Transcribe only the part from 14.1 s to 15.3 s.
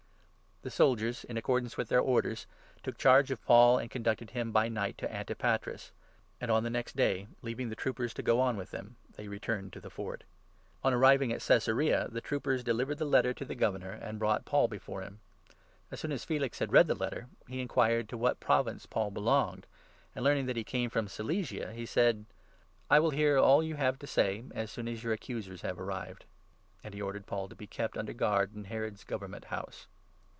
brought Paul before him.